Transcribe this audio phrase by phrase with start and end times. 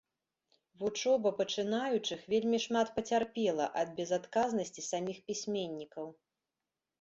[0.83, 6.05] Вучоба пачынаючых вельмі шмат пацярпела ад безадказнасці саміх пісьменнікаў.